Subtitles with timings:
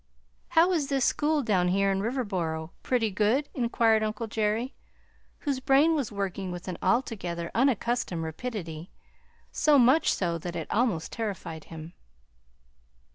[0.57, 4.73] "How is this school down here in Riverboro pretty good?" inquired uncle Jerry,
[5.41, 8.89] whose brain was working with an altogether unaccustomed rapidity,
[9.51, 11.93] so much so that it almost terrified him.